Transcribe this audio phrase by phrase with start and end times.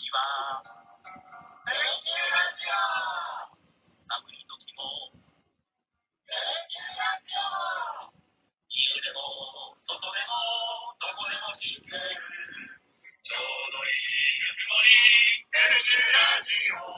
[0.00, 0.64] 時は
[1.68, 2.80] テレキューラジオ
[4.00, 5.12] 寒い時も
[6.24, 6.40] テレ
[6.72, 7.44] キューラジオ
[8.72, 12.00] 家でも外でもどこでも聞ける
[13.20, 14.96] ちょうどいいぬくもり
[15.52, 16.48] テレキューラジ
[16.80, 16.96] オ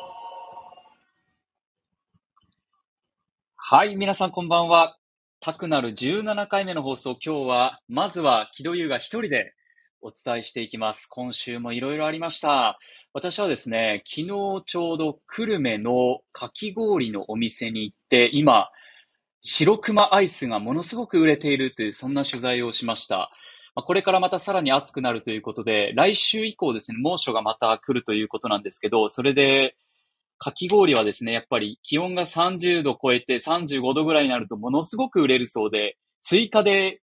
[3.56, 4.96] はい、皆さんこんばんは。
[5.40, 9.54] タクなる17回目の放送、今日は、まずは木戸優が一人で
[10.02, 11.06] お伝えしていきます。
[11.06, 12.78] 今週もいろいろありました。
[13.12, 14.26] 私はですね、昨日
[14.66, 18.68] ちょうど久留米のかき氷のお店に行って、今、
[19.42, 23.30] 白熊アイスがものすごく売れているという、そんな取材をしました。
[23.76, 29.76] これからまたさらに暑くなるということで、来週以降ですね、猛暑がまた来るということなんですけど、それで、
[30.38, 37.01] かき氷はですね、やっぱり気温が30度超えて35度ぐらいになるとものすごく売れるそうで、追加で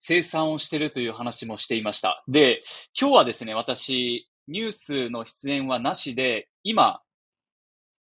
[0.00, 2.24] 生産をしてるという話もしていました。
[2.28, 2.62] で、
[2.98, 7.00] 今日はですね、私、ニュースの出演はなしで、今、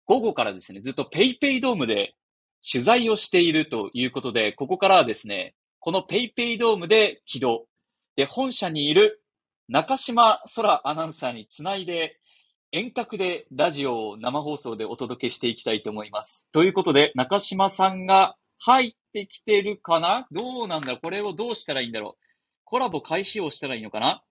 [0.06, 2.16] 午後からですね、ずっとペイペイドームで
[2.70, 7.66] 取材をしているということで、ここからはですね、このペイペイドームで起動。
[8.16, 9.22] で、本社にいる
[9.68, 12.20] 中島空アナウンサーにつないで、
[12.72, 16.48] 遠隔でラジオを生放送でお届けしていきたいと思います。
[16.52, 20.28] ということで、中島さんが入ってきてるかな？
[20.30, 21.00] どうなんだろう？
[21.02, 22.24] これをどうしたらいいんだろう？
[22.66, 24.22] コラボ開始をしたらいいのかな？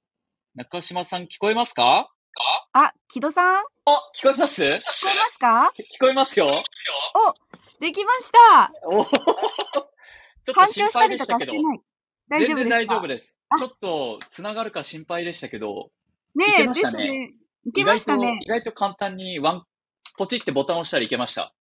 [0.54, 2.10] 中島さん聞こえますか？
[2.74, 3.54] あ、木戸さん？
[3.54, 4.62] 聞あ、聞こえます？
[4.62, 4.76] 聞こ
[5.10, 5.72] えますか？
[5.78, 6.62] 聞こえますよ。
[7.80, 8.72] できました。
[8.84, 9.04] おー。
[9.04, 9.84] ちょっ
[10.44, 11.52] と反心配でしたけど。
[11.52, 12.54] 大丈夫ですか？
[12.54, 13.36] 全然大丈夫です。
[13.48, 13.56] あ。
[13.56, 15.90] ちょっと繋がるか心配でしたけど、
[16.34, 17.08] ねえ、いけましたね。
[17.08, 17.32] ね。
[17.64, 18.28] いけましたね。
[18.28, 18.44] 意外と、。
[18.44, 19.64] 意外と簡単にワン、
[20.18, 21.54] ポチってボタンを押したらいけました。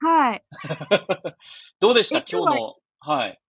[0.00, 0.44] はい。
[1.80, 2.18] どうでした？
[2.18, 3.40] え今日の、はい。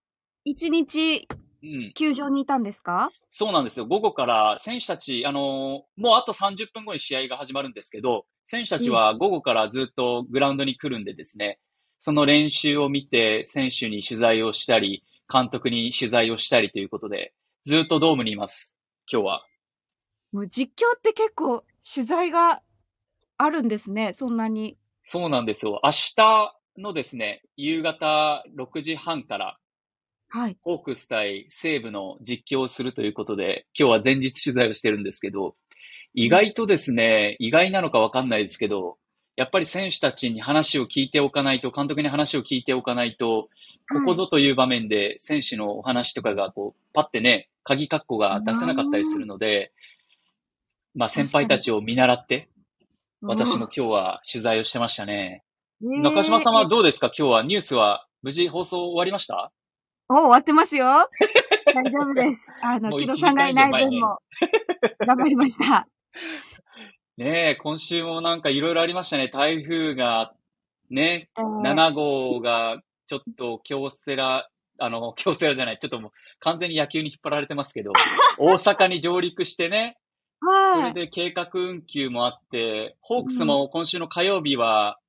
[0.44, 1.28] 一日、
[1.64, 1.94] うん。
[1.94, 3.10] 球場にいたんですか？
[3.30, 3.86] そうなんですよ。
[3.86, 11.60] 午後から選手たち、あのーもうあと30分後に試合が始まるんですけど、選手たちは午後からずっとグラウンドに来るんでですね、
[12.00, 17.34] その練習を見て選手に取材をしたり、監督に取材をしたりということで、
[17.66, 18.76] ずっとドームにいます。
[19.10, 19.46] 今日は。
[20.34, 21.64] もう実況って結構
[21.94, 22.62] 取材が
[23.38, 24.78] あるんですね、そんなに。
[25.12, 25.82] そうなんですよ。
[25.84, 29.58] 明日のですね、夕方6時半から、
[30.30, 30.58] はい。
[30.62, 35.58] ホークス対西武の実況をするということで、今日は前日取材をしてるんですけど、
[36.14, 39.00] 意外とですね、意外なのかわかんないですけど、
[39.36, 43.50] やっぱり選手たちに話を聞いておかないと、監督に話を聞いておかないと、
[43.92, 49.74] ここぞという場面で選手のお話とかがこう、パってね、鍵括弧が出せなかったりするので、
[50.96, 52.48] まあ先輩たちを見習って、
[53.22, 55.44] 私も今日は取材をしてましたね。
[55.82, 56.02] うん。
[56.02, 57.12] 中島さんはうどうですか？
[57.16, 59.52] 今日はニュースは無事放送終わりました？
[60.10, 61.10] お、終わってますよ。
[61.74, 62.52] 大丈夫です。
[62.62, 64.20] あの、木戸さんがいない分も、
[65.06, 65.88] 頑張りました。
[67.18, 69.30] ねえ、今週もなんかいろいろありましたね。
[69.30, 70.34] 台風が、
[70.90, 74.50] ね、えー7号がちょっと京セラ、
[74.80, 77.94] あの、京セラじゃない、ちょっともう完全に野球に引っ張られてますけど、
[78.40, 79.98] 大阪に上陸してね、
[80.74, 80.92] そはい。
[80.94, 85.00] れで計画運休もあって、ホークスも今週の火曜日は、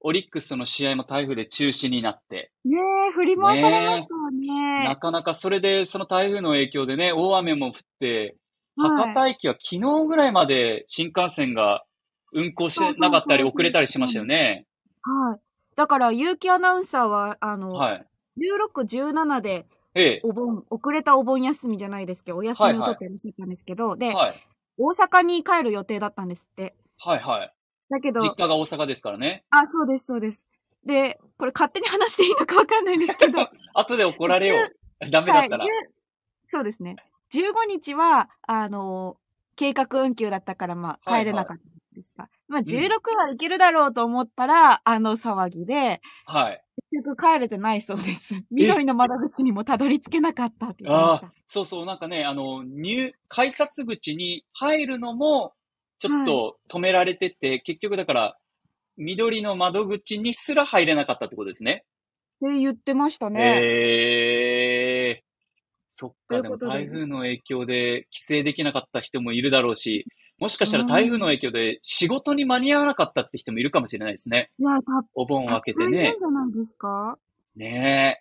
[0.00, 2.78] オリックスの試合も台風で中止になって、ね
[3.08, 4.84] え、振り回されましたよね。
[4.84, 8.36] なかなかそれで、その台風の影響でね、大雨も降って、
[8.76, 11.84] 博はい多駅は昨日ぐらいまで新幹線が
[12.32, 14.66] 運行してなかったり遅れたりしましたよね。
[15.02, 15.40] はい。
[15.76, 18.06] だから、結城アナウンサーは、あの、はい。
[18.36, 20.22] 16、17で、ええ。
[20.22, 24.49] お盆、遅れたお盆休みじゃないですけど、お休みを取っていらっしゃったんですけど、で、はい。
[24.80, 26.74] 大阪に帰る予定だったんですって。
[26.98, 27.52] はいはい。
[27.90, 29.44] だけど、実家が大阪ですからね。
[29.50, 30.46] あ、そうです、そうです。
[30.86, 35.10] で、これ勝手に話していいのかわかんないんですけど、 後で怒られよう。
[35.10, 35.68] ダメだったらはい。
[35.68, 35.70] 10
[36.48, 36.96] そうですね。
[37.32, 39.18] 15日は、あの、
[39.54, 46.62] 計画運休だったから、まあ、帰れなかったんですが、まあ、16はいけるだろうと思ったら、あの騒ぎで、はい。
[46.92, 48.34] 結局帰れてないそうです。
[48.50, 55.52] 緑の窓口にもたどり着けなかったって言ってましああ、そうそう、なんかね、あの、入、改札口に入るのも、
[55.98, 58.38] ちょっと止められてて、結局だから、
[58.96, 61.84] 緑の窓口にすら入れなかったってことですね。
[62.40, 62.46] た。
[62.48, 63.60] って言ってましたね。
[63.62, 65.24] ええ
[66.00, 70.06] そっか、でもということで台風の影響で帰省できなかった人もいるだろうし、
[70.40, 74.50] もしかしたら台風の影響で仕事に間に合わなかったって人もいるかもしれないですね。
[74.58, 76.16] いや、た、お盆をた明けてね。
[76.18, 77.18] じゃないですか？
[77.56, 78.18] ね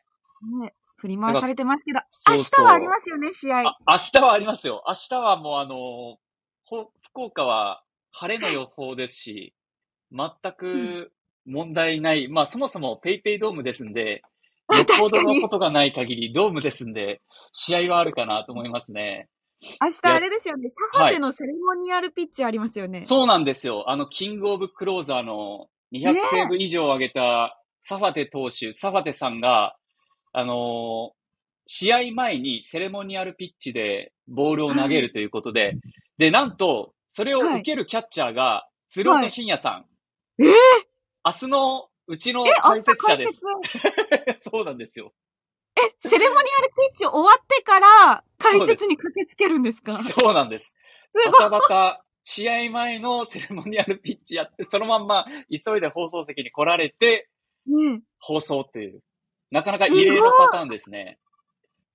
[0.53, 0.61] え。
[0.61, 0.73] ね。
[0.97, 3.59] 振り回されてますけど、そうそう明日はありますよね、試合。
[3.69, 4.83] あ、明日はありますよ。
[4.85, 6.17] 明日はもうあの、
[6.65, 9.53] ほ福岡は晴れの予報ですし、
[10.11, 11.13] 全く
[11.45, 12.27] 問題ない。
[12.27, 14.21] まあそもそもペイペイドームですんで、
[14.75, 17.21] よっぽどのことがない限りドームですんで、
[17.53, 19.29] 試合はあるかなと思いますね。
[19.81, 20.69] 明日あれですよね。
[20.69, 23.01] サファテのセレモニアルピッチありますよね。
[23.01, 23.89] そうなんですよ。
[23.89, 29.75] あの、キングオブクローザーの200ねえセーブ以上を上げたサファテ投手、サファテさんが、
[30.33, 31.19] あのー
[31.71, 35.75] 試合前にセレモニアルピッチでボールを投げるということで、
[36.17, 39.85] で、なんと、それを受けるキャッチャーが、鶴岡慎也さ
[40.39, 40.43] ん。
[40.43, 40.51] えー
[41.23, 43.41] 明日のうちの解日説者です。
[44.25, 45.13] 解 そうなんですよ。
[46.01, 49.97] 説セレモニアルピッチ終わってから解説に駆けつけるんですか？
[50.03, 50.75] すそうなんです。
[51.13, 51.25] ごい。
[51.31, 57.29] バタバタ、試合前のセレモニアルピッチやって、そのまんま急いで放送席に来られて、
[57.65, 59.01] ね放送っていう。
[59.51, 61.19] なかなか異例のパターンですね。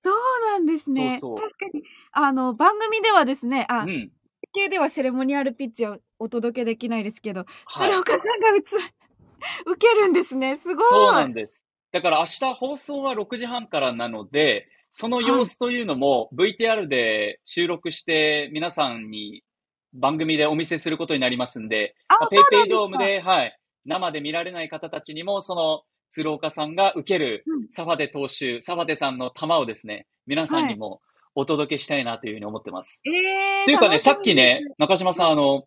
[0.00, 0.14] そう
[0.50, 1.19] なんですね。
[1.20, 1.82] そうそう確かに。
[2.12, 4.12] あの、番組ではですね、あう、ん。
[4.52, 8.00] 系ではセレモニアルピッチをお届けできないですけど、はい鶴。
[8.00, 10.58] 岡さんが打つ、受けるんですね。
[10.62, 10.88] すごい。
[10.90, 11.63] そうなんです。
[11.94, 19.44] だから明日放送は6時半からなので、その様子というのも VTR で収録して皆さんに
[19.93, 23.56] 番組でお見せすることになりますんで、あ、ペイペイドームで、はい、
[23.87, 31.00] 生で見られない方たちにも、その鶴岡さんが受けるうんサファテ投手、サファテさんの球をですね、皆さんにも
[31.37, 33.00] お届けしたいなというふうに思ってます。
[33.05, 33.29] ですか。
[33.29, 33.62] えー。
[33.62, 35.62] っていうかね、さっきね、中島さん、あの、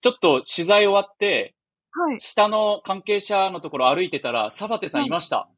[0.00, 1.54] ちょっと取材終わって、
[1.92, 2.20] はい。
[2.20, 5.48] 下の関係者のところ歩いてたら、サファテさんいました。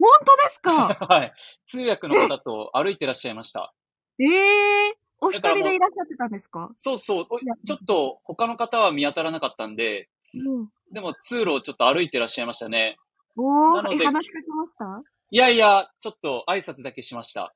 [0.00, 0.58] 本当です
[0.98, 1.06] か？
[1.06, 1.32] はい。
[1.66, 3.72] 通訳の方と歩いてらっしゃいました。
[4.18, 4.94] ええー。
[5.22, 6.70] お一人でいらっしゃってたんですか？
[6.78, 7.26] そうそう。
[7.66, 10.68] ちょっと他の方は見当たらなかったんで、うん。
[10.92, 12.96] でも通路をちょっと歩いてらっしゃいましたね。
[13.36, 14.84] おー、え、話しかけました？
[14.86, 17.42] あいやいや、ちょっと挨拶だけしました。
[17.42, 17.52] あ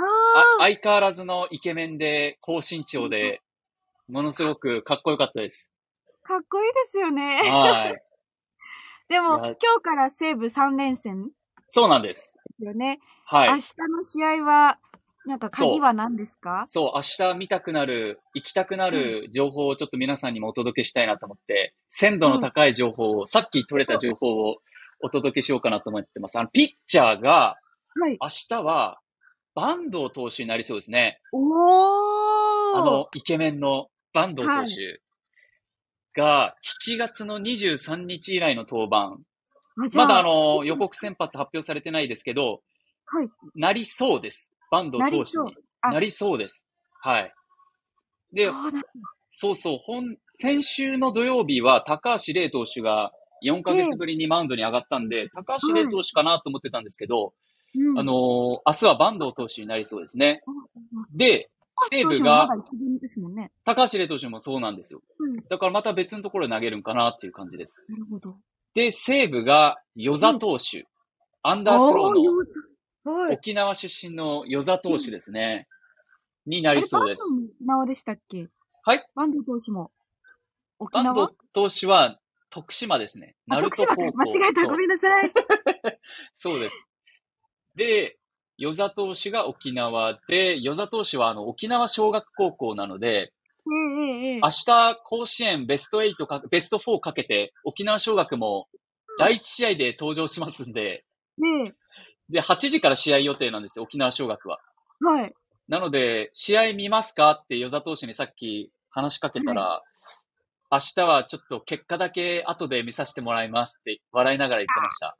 [0.00, 3.42] あ相変わらずのイケメンで、高身長で、
[4.08, 5.70] ものすごくかっこよかったです。
[6.24, 7.42] ー、かっこいいですよね。
[7.42, 8.02] はい。
[9.08, 11.30] でも、今日から西武3連戦で
[11.68, 12.34] そうなんです。
[12.58, 12.98] すよね。
[13.24, 13.48] はい。
[13.50, 13.60] 明日
[13.90, 14.78] の試合は、
[15.26, 16.64] なんか鍵は何ですか？
[16.66, 24.56] そう、明日見たくなる、行きたくなる情報をちょっと皆さんにもお届けしたいなと思って、鮮度の高い情報を、さっき取れた情報を
[25.00, 26.38] お届けしようかなと思ってます。
[26.38, 27.56] あの、ピッチャーが、
[28.00, 28.16] はい。
[28.20, 28.98] 明日は、
[29.54, 31.20] 坂東投手になりそうですね。
[31.32, 35.00] おーあの、イケメンの坂東投手
[36.20, 36.56] が、
[36.86, 39.18] 7月の23日以来の登板。
[39.94, 42.62] まだあの、予告先発発表されてないですけど、
[43.06, 43.30] はい。
[43.54, 44.50] なりそうです。
[44.70, 45.56] 坂東投手に。
[45.80, 46.66] あなりそうです。
[47.00, 47.32] はい。
[48.32, 48.80] で、そうだ。
[49.30, 53.12] そう本、先週の土曜日は高橋礼投手が
[53.44, 57.32] 4ヶ月ぶりにマウンドに上がったんで、高橋礼投手かなと思ってたんですけど、
[57.74, 60.42] うんあのー明日は坂東投手になりそうですね。
[60.46, 61.50] うんで、
[61.90, 62.48] 西武が。
[63.64, 65.00] 高橋礼投手もそうなんですよ。
[65.18, 65.36] うん。
[65.36, 67.84] なだからまた別のところで投げるんかなっていう感じです。
[67.88, 68.36] るほど。
[68.78, 70.86] で、西武が、与座投手、
[71.42, 73.34] アンダースローおのーはい。
[73.34, 75.66] 沖縄出身の与座投手ですね。
[76.46, 77.24] になりそうです。
[77.28, 78.46] ド沖縄でしたっけ？
[78.84, 79.04] はい。
[79.16, 79.90] バンド投手も。
[80.78, 82.20] 沖坂縄東投手は
[82.50, 83.34] 徳島ですね。
[83.50, 83.96] あ鳴徳島か。
[83.96, 84.38] 門高校。
[84.38, 84.66] 間違えた。
[84.68, 85.32] ごめんなさい。
[86.36, 86.86] そうです。
[87.74, 88.16] で、
[88.58, 93.32] 与座投手が沖縄で、与座投手はあの沖縄小学高校なので、
[93.68, 98.68] 明日甲子園ベスト8か、ベスト4かけて、沖縄小学も
[99.18, 101.04] 第一試合で登場しますんで、
[101.38, 101.74] ね
[102.30, 104.58] で、8時から試合予定なんですよ、沖縄小学は。
[105.02, 105.04] え。
[105.06, 105.34] はい。
[105.68, 109.82] なので、試合見ますかって与座投手にさっき話しかけたら、
[110.70, 115.16] 明日はちょっと結果だけ後で見させてもらいますって笑いながら言ってました。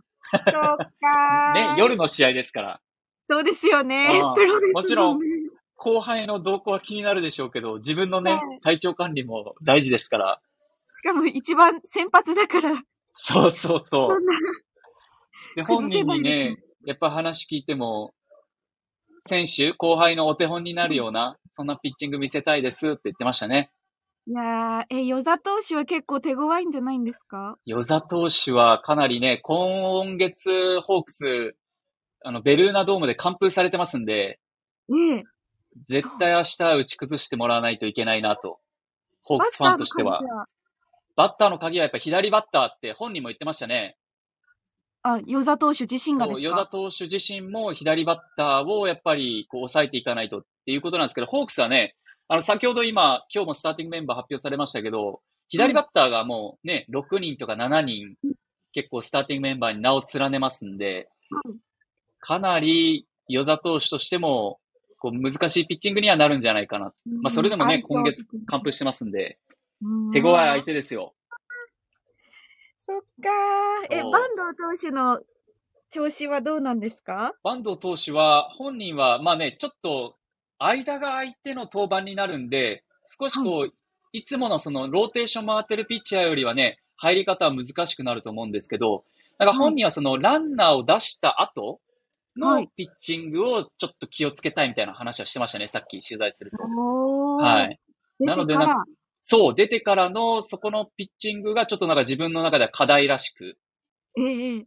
[0.52, 2.80] そうか ね、夜の試合ですから。
[3.24, 4.22] そうですよね。
[4.34, 5.26] プロですもちろんね
[5.78, 10.40] 後輩の動向は気になるでしょうけど、自分のねはい、体調管理も大事ですから。
[10.92, 12.82] しかも一番先発だから、
[13.14, 14.08] そうそうそそ。
[14.08, 14.18] う
[15.54, 18.12] で、崩本人にね、やっぱ話聞いても、
[19.28, 23.70] 選手、後輩のお手本になるような、そんなピッチング見せたいですって言ってましたね。
[24.26, 27.56] いやー、え、与座投手は結構手強いんじゃないんですか？
[27.66, 31.56] 与座投手はかなりね、今月、ホークス、
[32.24, 34.40] あの、ベルーナドームで完封されてますんで、
[34.90, 35.24] ええ。
[35.88, 38.58] 絶対明日打ち崩してもらわないといけないなと。
[39.22, 40.22] ホークスファンとしては
[41.16, 41.58] バッターの。
[41.58, 43.96] 鍵はやっぱ左バッターって本人も言ってましたね。
[45.02, 51.94] あ、与座投手自身がそう、です与田か投手自身も左バッターをやっぱりこう抑えていかないとっていうことなんですけど、ホークスはね、
[52.28, 58.16] あの、先ほど今、今日もスターティングメンバー発表されましたけど、左バッターがもうね、6人とか7人、
[58.72, 61.08] 結構スターティングメンバーに名を連ねますんで
[61.46, 61.56] うん、
[62.20, 64.60] かなり与田投手としても、
[64.98, 66.92] こう難しいピッチングにはなるんじゃないかな。
[67.22, 69.38] まあ、それでもね、今月完封してますんで、
[70.12, 71.14] 手強い相手ですよ。
[72.84, 73.06] そっか。
[73.90, 73.94] ー。
[73.94, 74.18] え、坂
[74.56, 75.20] 東投手の
[75.90, 77.32] 調子はどうなんですか？
[77.44, 80.16] 坂東投手は、本人は、まあね、ちょっと、
[80.58, 83.72] 間が空いての登板になるんで、少しこう、
[84.12, 84.24] い。
[84.24, 89.04] つものそのローテーション回ってるピッチャーよりはね、入り方は難しくなると思うんですけど、
[89.38, 91.80] なんか本人はそのランナーを出した後
[92.38, 96.62] のはいピッチングをちょっと気をつけたいみたいな話はしてましたね、さっき取材すると。
[96.62, 97.78] はい。
[98.20, 98.84] なのでから、
[99.22, 103.56] そう、出てからのそこのピッチングがちょっとなんか自分の中では課題らしく、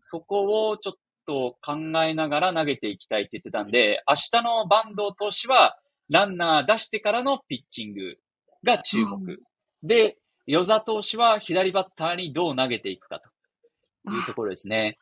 [0.04, 5.78] そこをちょっと考えながら投げていきたいって言ってたんで、明日の坂東投手は
[6.10, 8.18] ランナー出してからのピッチング
[8.64, 9.32] が注目。
[9.32, 9.40] うん
[9.84, 14.98] で、与座投手は左バッターにどう投げていくかというところですね。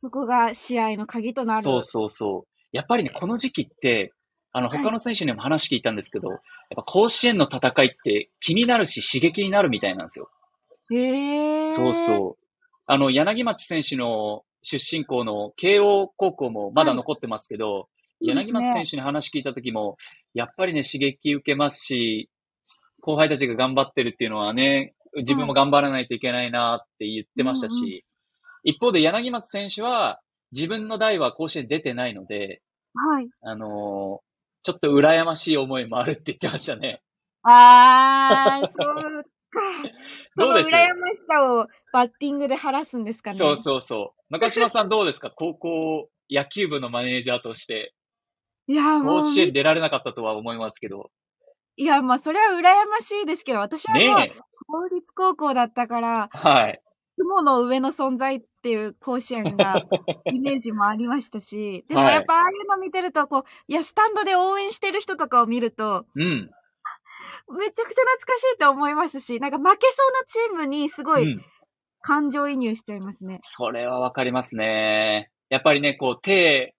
[0.00, 1.62] そこが試合の鍵となる。
[1.62, 2.48] そうそうそう。
[2.72, 4.12] やっぱりね、この時期って、
[4.52, 6.38] あの、はい他の選手にも話聞いたんですけど、やっ
[6.76, 10.30] ぱ甲子園の戦いって気になるし刺激になるみたいなんですよ。
[10.90, 11.70] へえ。
[11.72, 12.44] そうそう。
[12.86, 17.88] あの、柳町選手の出身校の慶応高校もまだ残ってますけど、
[18.20, 19.96] 柳いいですね町選手に話聞いた時も、
[20.34, 22.30] やっぱりね、刺激受けますし、
[23.00, 28.04] 後輩たちが頑張ってるっていうのはね、自分も頑張らないといけないなって言ってましたし、
[28.68, 30.20] 一方で柳町選手は、
[30.52, 32.62] 自分の代は甲子園出てないので、
[32.94, 33.28] はい。
[33.42, 34.28] あのー
[34.64, 37.00] ちょっと羨ましい思いもあるって言ってましたね。
[37.44, 39.30] あー、そうか。
[40.36, 40.70] どうです？
[40.70, 43.38] その羨ましさをバッティングで晴らすんですかね。
[43.38, 44.32] そうそうそう。
[44.32, 45.30] 中島さんどうですか？
[45.36, 47.94] 高校野球部のマネージャーとして。
[48.66, 51.10] いや、もう、甲子園出られなかったとは思いますけど。
[51.76, 54.44] いや、まあ、それは羨ましいですけど、私はもう。
[54.66, 56.82] 公立高校だったから、はい。
[57.18, 59.82] 雲の上の存在っていう甲子園が、
[60.32, 66.50] イメージもありましたし、でもはいやっぱああいうの見てると、こう、いや、スタンドで応援してる人とかを見ると、うん。
[67.50, 71.44] めちゃくちゃ懐かしいと思いますし、なんか負けそうなチームにすごいうん。
[72.00, 73.40] 感情移入しちゃいますね。
[73.42, 75.30] それはわかりますね。
[75.48, 76.74] やっぱりね、こう、手、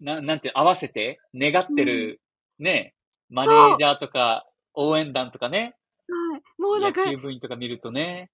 [0.00, 2.20] ななんて、合わせて、願ってる、
[2.58, 2.94] ね、
[3.28, 5.74] マネージャーとか、応援団とかね、
[6.08, 6.42] はい。
[6.60, 8.30] もうなんか、野球部員とか見るとね、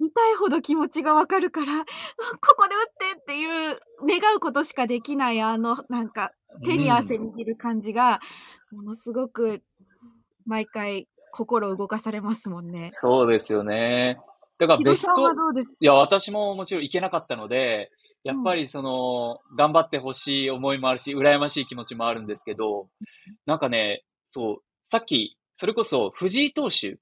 [0.00, 1.86] 痛いほど気持ちがわかるから、う んこ
[2.56, 6.32] こで打ってっていう、願うことしかできない、あの、なんか、
[6.64, 8.20] 手に汗うん握る感じが、
[8.70, 9.62] ものすごく、
[10.46, 12.88] 毎回、心を動かされますもんね。
[12.90, 14.18] そうですよね。
[14.58, 15.30] だからベスト、
[15.80, 17.90] いや、私ももちろん行けなかったので、
[18.24, 22.88] やっぱりその、頑張ってほしい思いもあるし、羨ましい気持ちもあるんですけど、
[23.46, 26.98] なんかね、そう、さっき、それこそ藤井投手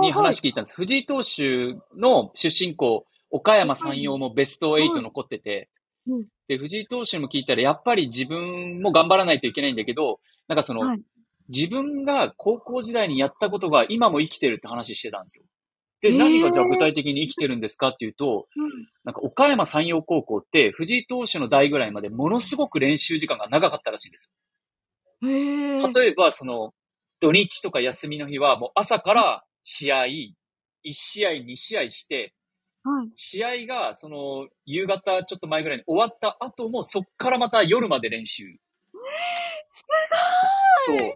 [0.00, 0.74] に話聞いたんです。
[0.74, 5.68] 藤井投手の出身校、岡山山陽もベスト8残ってて、
[6.06, 11.00] うんで、藤井投手にも聞いたら、やっぱり自分も頑張らないといけないんだけど、なんかその、はい
[11.48, 15.44] 自分が高校時代にやったことが今も生きてるって話してたんですよ。
[16.00, 18.48] で、何がじゃあ具体的に生きてるんですかっていうと、
[19.04, 24.30] なんか岡山山陽高校って藤井投手の代ぐらいまでものすごく練習時間が長かったらしいんです
[25.22, 25.30] うん。
[25.30, 25.80] へえ。
[25.80, 25.92] よ。
[25.94, 26.74] 例えば、その、
[27.20, 30.34] 土日とか休みの日はもう朝から試合、1
[30.92, 32.34] 試合、2試合して、
[32.84, 33.10] はい。
[33.14, 38.44] 試合がその夕方ちょっと前ぐらいに終わった後もそっからまた夜まで練習。
[38.44, 38.58] す
[40.88, 41.14] ごいそう。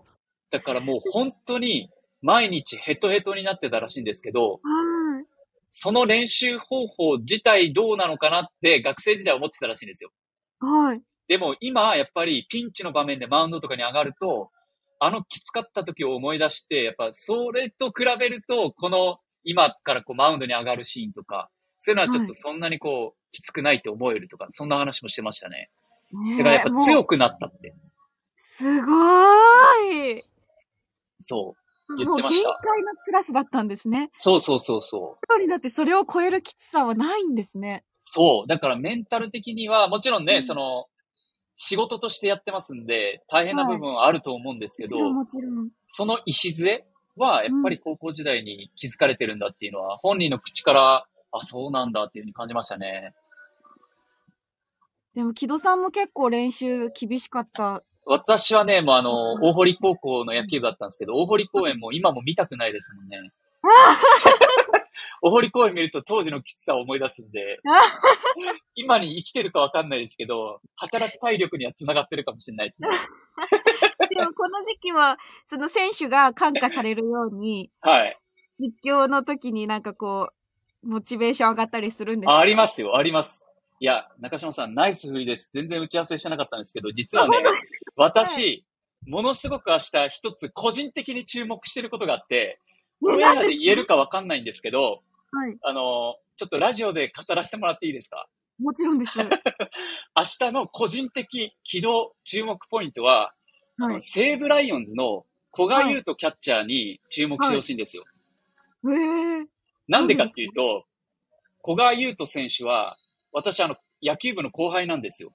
[0.50, 1.91] だからもう本当に
[2.23, 5.25] 毎日ヘトヘトになってたらしいんですけど、はい。
[5.73, 10.12] その練習方法自体どうなのかなって学生時代は思ってたらしいんですよ。
[10.61, 11.03] はい。
[11.29, 14.50] でも今やっぱりピンチの場面でマウンドとかに上がると、
[14.99, 25.71] あのきつかった時を思い出して、やっぱそれと比べると、この今からこうマウンドに上がるシーンとか、そういうのはちょっとそんなにこう、きつくないって思えるとか、そんな話もしてましたね。
[26.12, 27.75] ねだからやっぱもう強くなったって。
[28.37, 30.23] すごーい。
[31.21, 31.97] そう。
[31.97, 34.11] 言もう限ってました界の辛さだったんですね。
[34.12, 35.26] そうそうそうそう。
[35.26, 37.85] プロになってそれを超えるきつさはないんですね。
[38.05, 38.49] そう。
[38.49, 40.87] だからメンタル的には、もちろんね、うんその、
[41.56, 45.70] 仕事としてやってますんで、大変な部分はあると思うんですけど、もちろんもちろん。
[45.88, 46.84] その礎
[47.16, 53.14] は、やっぱり高校時代に気づかれてるんだっていうのは、本人の口から、あ、そうなんだっていうふうに感じましたね。
[55.14, 57.82] でも木戸さんも結構練習厳しかった。
[58.04, 63.30] 私はね、もうあの、うん大堀高校の野球部だったんですけど、大堀公園も今も見たくないですもんね。
[65.23, 67.58] 大堀公園見ると当時のきつさを思い出すんで、
[68.75, 72.88] 今に生きてるかわかんないですけど、働く体力には繋がってるかもしれないですね。
[74.14, 75.18] でもこの時期は、
[75.49, 78.18] その選手が感化されるように、はい。
[78.58, 80.30] 実況の時になんかこ
[80.82, 82.38] う、モチベーション上がったりするんですあか？
[82.38, 83.46] ありますよ、あります。
[83.80, 85.50] いや、中島さん、ナイス振りです。
[85.52, 87.38] 全然打ち合わせしてなかったんですけど、実はね、
[87.96, 88.64] 私、
[89.06, 92.61] ものすごく明日一つ個人的に注目してることがあって、
[93.03, 95.57] オンエアで言えるかわかんないんですけど、はい。
[95.62, 98.26] あの、ちょっとラジオで語らせてもらっていいですか？
[98.59, 99.19] もちろんです。
[99.19, 99.25] は
[100.17, 103.35] 明日の個人的起動注目ポイントは、
[103.79, 104.00] あのい。
[104.03, 108.05] 西武ライオンズの古賀優斗キャッチャーに注目してほしいんですよ。
[108.88, 108.93] へ
[109.43, 109.47] え。
[109.88, 110.87] なんでかっていうと、
[111.62, 112.97] 古賀優斗選手は、
[113.33, 115.35] 私、あの、野球部の後輩なんですよ。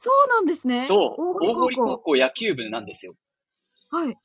[0.00, 0.86] そうなんですね。
[0.86, 1.44] そう。
[1.44, 1.98] 大堀高校。
[1.98, 3.16] 校野球部なんですよ。
[3.90, 4.16] はい。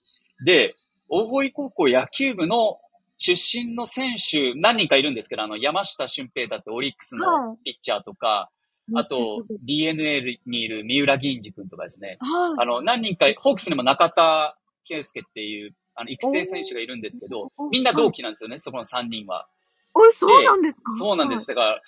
[0.46, 0.76] で、
[1.16, 2.80] 大堀高校野球部の
[3.18, 8.50] 出身の選手、何人かいるんですけど、あの、山下俊平だってオリックスはいのピッチャーとか、
[8.96, 12.18] あとめっちゃすごい DNA にいる三浦銀次君とかですね。
[12.20, 12.64] はい。
[12.64, 19.48] あの、何人か、ホークスにも中田圭介っていう、あの、育成選手がいるんですけどみんな同期なんですよね、そこの3人は。
[19.94, 20.92] おい、そうなんですか？
[20.98, 21.46] そうなんです。
[21.46, 21.82] だから、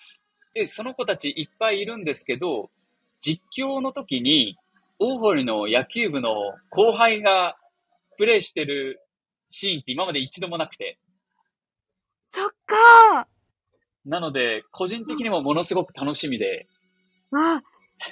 [0.54, 2.70] で、その子たちいっぱいいるんですけど、
[3.22, 4.56] 実況の時に、
[5.00, 6.36] 大堀の野球部の
[6.70, 7.58] 後輩が
[8.18, 9.02] プレイしてる
[9.56, 11.00] シーンって今まで一度もなくて。
[12.28, 13.28] そっか
[14.06, 16.68] なので、個人的にもものすごく楽しみで、
[17.32, 17.64] あ、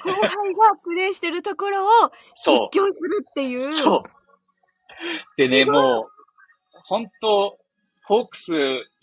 [0.03, 3.73] 後輩がプレイしてるところを そ実況するっていうう。
[3.73, 4.03] そう。
[5.35, 6.11] でね、もう、
[6.85, 7.59] 本当
[8.07, 8.53] フォークス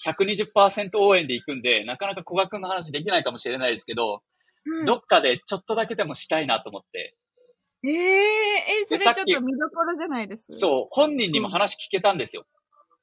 [0.07, 4.23] 120%応援で行くんで、なかなか古賀くんの話できないかもしれないですけど、
[4.65, 4.87] うん。
[4.87, 7.15] どっかでちょっとだけでもしたいなと思って。
[7.83, 10.45] えええ、それちょっと見どころじじゃないです？
[10.59, 12.45] そう、本人にも話聞けたんですよ。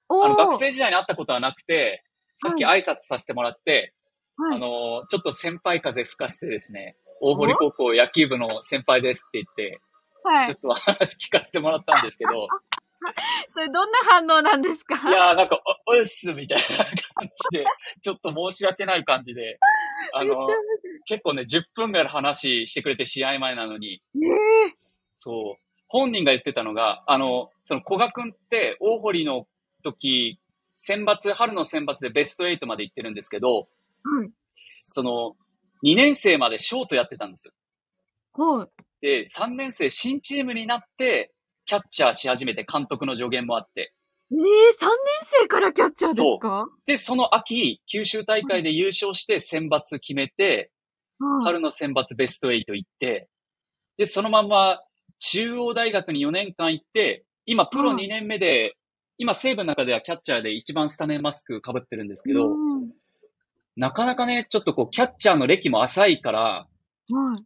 [0.09, 2.03] おーあの、学生時代に会ったことはなくて、
[2.43, 3.93] さっきは挨拶させてもらって、
[4.37, 4.55] はい。
[4.55, 9.79] あの、ちょっと先輩風吹かせてですね、大堀高校野球部の先輩ですって言って、
[10.23, 10.47] はい。
[10.47, 12.47] ちょっと話聞かせてもらったんですけど、
[13.55, 14.95] それどんな反応なんですか？
[15.09, 16.85] いやーなんか、お、おっすみたいな感
[17.51, 17.65] じで、
[18.03, 19.57] ちょっと申し訳ない感じで、
[20.13, 20.47] あの
[21.05, 24.31] 結構ね、10分ぐらい話してくれて試合前なのに、白い。
[24.31, 24.73] ええ
[25.19, 29.47] そう、本人が言ってたのが、あの、その古賀くんって大堀の
[29.83, 30.39] 時、
[30.77, 33.63] 選抜、春の選抜でベスト8まで行ってるんですけど、は
[34.25, 34.31] い。
[34.79, 35.35] その、
[35.83, 37.53] 2年生までショートやってたんですよ。
[38.33, 38.69] はい。
[39.01, 41.33] で、3年生新チームになって、
[41.65, 43.93] キャッチャーし始めて監督の助言もあって。
[44.29, 44.97] ええー、3年
[45.41, 46.67] 生からキャッチャーですか？
[46.85, 50.71] で、その秋、九州大会で優勝して選抜決めて、
[51.19, 51.45] はい。
[51.45, 53.29] 春の選抜ベスト8行って、
[53.97, 54.79] で、そのまま
[55.19, 58.75] 中央大学に4年間行って、今プロうん2年目で、
[59.17, 62.91] 今西武の中ではキャッチャーで一番スタメンマスク被ってるんですけど、うん
[63.79, 66.67] なかなかね、ちょっとこう、キャッチャーの歴も浅いから、
[67.11, 67.43] はい。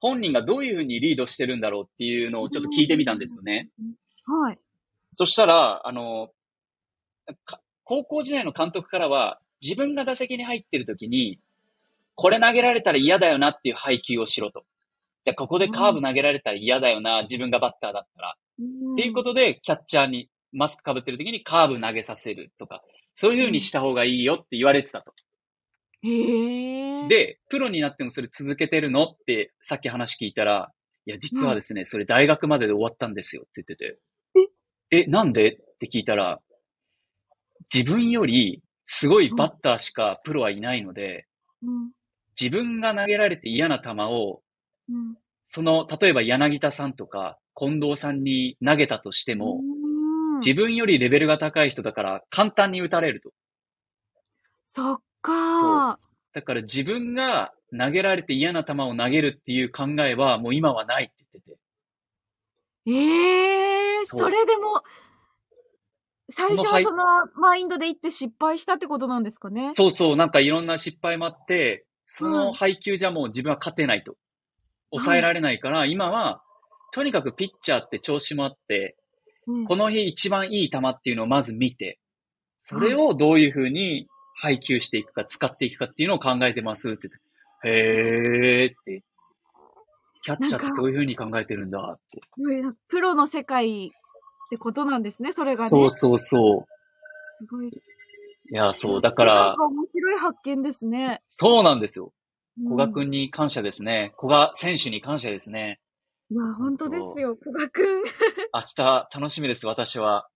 [0.00, 3.70] 本人がどういうふうにリードしてるんだろうっていうのをちょっと聞いてみたんですよね。
[4.26, 4.58] はい。
[5.12, 6.30] そしたら、あの、
[7.44, 11.40] か高校時代の監督からは、自分が打席に入ってる時に、
[12.14, 14.64] これ投げられたら嫌だよなっていう配球をしろと。
[15.24, 18.36] で、ここでカーブ投げられたら嫌だよな、自分がバッターだったら。
[18.92, 22.82] っていうことで、キャッチャーにマスク被ってる時にカーブ投げさせるとか、
[23.14, 25.12] そういう風にした方がいいよって言われてたと。
[27.08, 30.72] で、プロになってもそれ続けてるのって、さっき話聞いたら、
[31.06, 33.98] いや、実はですね、それ大学までで終わったんですよって言ってて。
[34.90, 35.54] え、なんで？
[35.54, 36.40] って聞いたら、
[37.72, 41.26] 自分よりすごいバッターしかプロはいないので、
[41.62, 41.90] うん。
[42.40, 44.42] 自分が投げられて嫌な球を、
[44.88, 45.16] うん。
[45.46, 49.88] その、例えば柳田さんとか近藤さんに投げたとしても、うん
[50.40, 53.32] 自分よりレベルが高い人だから簡単に打たれると。
[54.68, 55.98] そっか
[56.32, 61.58] だから自分が投げられて嫌な球を投げるっていう考えはもう今はないって言ってて。
[62.90, 62.94] ー。
[62.94, 64.20] ええー、そう。
[64.20, 64.82] それでも、
[66.34, 67.04] 最初はその
[67.36, 69.70] マインドで行って失敗したってことなんですかね？
[69.72, 72.34] そうそう、なんかいろんな失敗もあって、そはい。
[72.34, 74.16] の配球じゃもう自分は勝てないと。
[74.90, 76.42] 抑えられないから、今は、
[76.92, 78.96] とにかくピッチャーって調子もあって、
[79.46, 79.64] うん。
[79.64, 81.98] この日一番いい球っていうのをまず見て、
[82.62, 87.20] それをどういうふうに配球していくか、使っていくかっていうのを考えてますって言っ
[87.62, 89.02] て、へーって、
[90.28, 92.20] キャッチャーってそういうふうに考えてるんだって。
[92.36, 93.90] うんプロの世界っ
[94.50, 95.70] てことなんですね、それがね。
[95.70, 96.64] そうそうそう。
[97.38, 97.68] すごい。
[97.68, 97.70] い
[98.50, 101.22] や、そう、だかならん、か面白い発見ですね。
[101.30, 102.06] そうなんですよ。
[102.60, 104.12] うん古賀くんに感謝ですね。
[104.18, 105.78] 古賀選手に感謝ですね。
[106.30, 107.84] いや、本当ですよ、古賀くん。
[108.52, 110.28] 明日楽しみです、私は。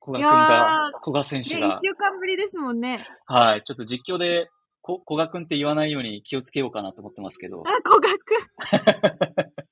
[0.00, 1.80] 古賀くんがー、古賀選手が。
[1.82, 3.06] 週間ぶりですもんね。
[3.26, 3.62] はい。
[3.64, 4.48] ちょっと実況で、
[4.88, 7.70] こ古賀くんって言わないように気をつけようかなと思ってますけどあ、。
[7.84, 9.52] 古賀くん。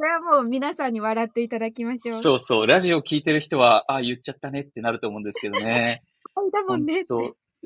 [0.00, 2.22] それはもう皆さんに笑っていただきましょう。
[2.22, 2.66] そうそう。
[2.66, 6.02] ラジオ聞いてる人は、あ、言っちゃったねってなると思うんですけどね。
[6.34, 7.04] はい、だもんね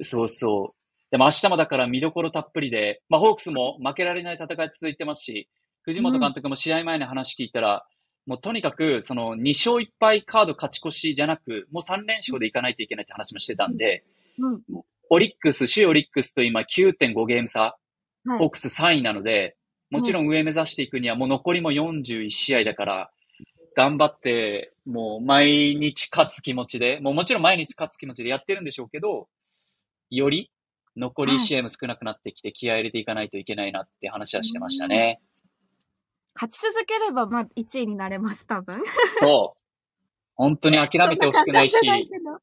[0.02, 0.76] そうそう。
[1.10, 5.48] でも明日もだから見どころたっぷりで、まあ、ホークスも負けられない戦い続いてますし、
[5.82, 7.86] 藤本監督も試合前に話聞いたら、
[8.26, 14.04] もうとにかく、その2勝1敗カード勝ち越しじゃなく、もう3連勝でいかないといけないって話もしてたんで、
[14.38, 14.82] うん。
[15.14, 17.68] オリックス、首位オリックスと今9.5ゲーム差、は
[18.36, 19.56] いホークス3位なので、
[19.90, 23.10] もちろん上目指していくにはもう残りも41試合だから、
[23.76, 29.28] 頑張って、もう毎日勝つ気持ちで、もうもちろん毎日勝つ気持ちでやってるんでしょうけど、
[30.08, 30.52] より
[30.96, 35.20] 残り試合も少なくなってきて気合い入れていかないといけないなって話はしてましたね。
[36.34, 38.80] 勝ち続ければ、まあ、1位になれます、多分。
[39.20, 39.61] そう。
[40.42, 41.76] 本当に諦めてほしくないし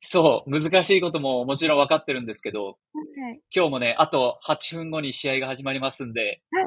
[0.03, 6.65] そう、難しいことももちろん分かってるんですけど、はい今日もね、あと8分後に試合が始まりますんではい、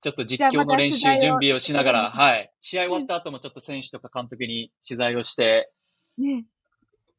[0.00, 2.52] ちょっと実況の練習準備をしながら、うんはい。
[2.60, 5.72] 試合終わった後もちょっと選手とか監督に取材をして、
[6.18, 6.44] ね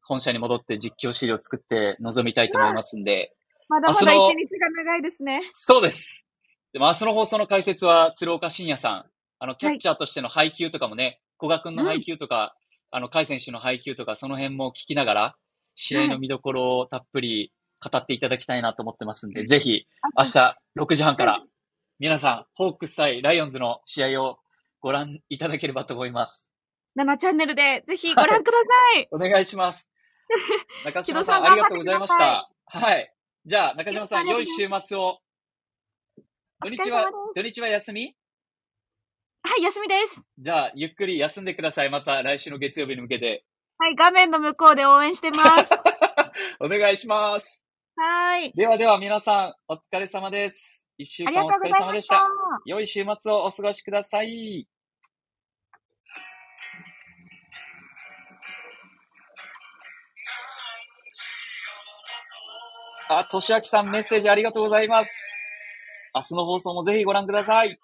[0.00, 3.34] 本社に戻って実況資料を作って臨みたいと思いますんで、
[3.68, 5.42] まだまだ一日が長いですね。
[5.52, 6.24] そうです。
[6.72, 9.04] でも明日の放送の解説は鶴岡慎也さん。
[9.38, 12.54] あの、キャッチャーとしての配球とかもね、古賀くんの配球とか、
[12.92, 15.36] あの、甲斐選手の配球とか、その辺も聞きながら、
[15.74, 21.42] 試合の見どころをたっぷり語っていただきたいなと思ってますんで、ぜひ、明日6時半から、
[21.98, 24.38] 皆さん、ホークス対ライオンズの試合を
[24.80, 26.52] ご覧いただければと思います。
[26.98, 28.58] 7チャンネルでぜひご覧くだ
[28.94, 29.08] さい。
[29.10, 29.90] お願いします。
[30.84, 32.50] 中島さん、ありがとうございました。
[32.66, 33.14] はい。
[33.46, 35.20] じゃあ、中島さん、良い週末を。
[36.60, 38.14] 土日は土日は休み？
[39.52, 40.22] はい、休みです。
[40.38, 41.90] じゃあ、ゆっくり休んでください。
[41.90, 43.44] また来週の月曜日に向けて。
[43.76, 45.68] はい、画面の向こうで応援してます。
[46.58, 47.60] お願いします。
[47.94, 48.50] はい。
[48.52, 50.88] ではでは皆さん、お疲れ様です。
[50.96, 51.70] 一週間お疲れ。
[51.74, 52.24] 様でしたた。
[52.64, 54.66] 良い週末をお過ごしください。
[63.10, 65.12] あ、としあきさんメッセージありがとうございます。
[66.14, 67.78] 明日の放送もぜひご覧ください。